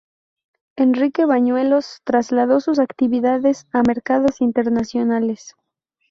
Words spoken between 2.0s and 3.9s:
trasladó sus actividades a